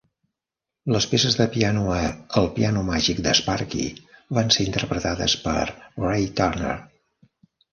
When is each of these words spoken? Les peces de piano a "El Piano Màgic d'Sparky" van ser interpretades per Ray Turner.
Les 0.93 1.05
peces 1.11 1.35
de 1.41 1.45
piano 1.55 1.83
a 1.97 1.97
"El 2.41 2.49
Piano 2.55 2.83
Màgic 2.89 3.21
d'Sparky" 3.27 3.85
van 4.39 4.49
ser 4.57 4.67
interpretades 4.71 5.37
per 5.45 5.57
Ray 6.07 6.27
Turner. 6.41 6.75